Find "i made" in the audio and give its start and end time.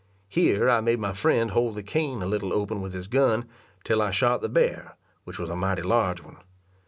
0.67-0.97